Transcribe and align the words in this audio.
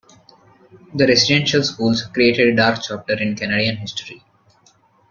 The 0.95 1.05
residential 1.05 1.61
schools 1.61 2.01
created 2.07 2.47
a 2.47 2.55
dark 2.55 2.79
chapter 2.81 3.21
in 3.21 3.35
Canadian 3.35 3.77
history. 3.77 4.23